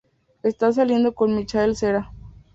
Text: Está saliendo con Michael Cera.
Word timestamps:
Está 0.41 0.71
saliendo 0.73 1.13
con 1.13 1.35
Michael 1.35 1.75
Cera. 1.75 2.11